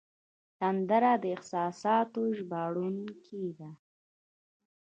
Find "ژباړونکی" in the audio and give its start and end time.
2.37-3.45